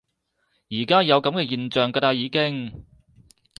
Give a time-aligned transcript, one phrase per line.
[0.71, 2.85] 而家有噉嘅現象㗎啦已經